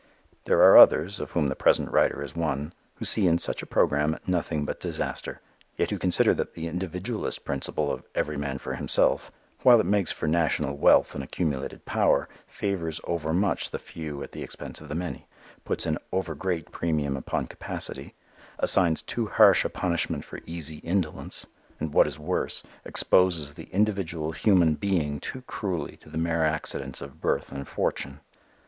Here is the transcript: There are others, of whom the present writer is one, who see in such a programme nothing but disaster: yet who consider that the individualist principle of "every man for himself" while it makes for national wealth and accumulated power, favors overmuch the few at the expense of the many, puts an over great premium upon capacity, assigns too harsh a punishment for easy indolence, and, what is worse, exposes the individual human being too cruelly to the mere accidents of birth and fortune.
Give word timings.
There 0.45 0.57
are 0.63 0.77
others, 0.79 1.19
of 1.19 1.33
whom 1.33 1.47
the 1.49 1.55
present 1.55 1.91
writer 1.91 2.23
is 2.23 2.35
one, 2.35 2.73
who 2.95 3.05
see 3.05 3.27
in 3.27 3.37
such 3.37 3.61
a 3.61 3.67
programme 3.67 4.17
nothing 4.25 4.65
but 4.65 4.79
disaster: 4.79 5.41
yet 5.77 5.91
who 5.91 5.99
consider 5.99 6.33
that 6.33 6.55
the 6.55 6.65
individualist 6.67 7.45
principle 7.45 7.91
of 7.91 8.03
"every 8.15 8.35
man 8.35 8.57
for 8.57 8.73
himself" 8.73 9.31
while 9.61 9.79
it 9.79 9.85
makes 9.85 10.11
for 10.11 10.25
national 10.27 10.75
wealth 10.75 11.13
and 11.13 11.23
accumulated 11.23 11.85
power, 11.85 12.27
favors 12.47 12.99
overmuch 13.03 13.69
the 13.69 13.77
few 13.77 14.23
at 14.23 14.31
the 14.31 14.41
expense 14.41 14.81
of 14.81 14.87
the 14.87 14.95
many, 14.95 15.27
puts 15.65 15.85
an 15.85 15.99
over 16.11 16.33
great 16.33 16.71
premium 16.71 17.15
upon 17.15 17.45
capacity, 17.45 18.15
assigns 18.57 19.03
too 19.03 19.27
harsh 19.27 19.63
a 19.63 19.69
punishment 19.69 20.25
for 20.25 20.39
easy 20.47 20.77
indolence, 20.77 21.45
and, 21.79 21.93
what 21.93 22.07
is 22.07 22.17
worse, 22.17 22.63
exposes 22.85 23.53
the 23.53 23.65
individual 23.71 24.31
human 24.31 24.73
being 24.73 25.19
too 25.19 25.43
cruelly 25.43 25.95
to 25.95 26.09
the 26.09 26.17
mere 26.17 26.43
accidents 26.43 27.01
of 27.01 27.21
birth 27.21 27.51
and 27.51 27.67
fortune. 27.67 28.19